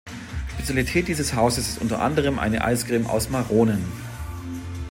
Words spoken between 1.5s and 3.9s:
ist unter anderem eine Eiscreme aus Maronen.